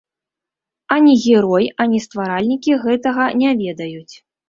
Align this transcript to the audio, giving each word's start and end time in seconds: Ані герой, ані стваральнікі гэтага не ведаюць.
Ані 0.95 1.13
герой, 1.27 1.69
ані 1.87 1.99
стваральнікі 2.07 2.81
гэтага 2.89 3.23
не 3.47 3.57
ведаюць. 3.65 4.15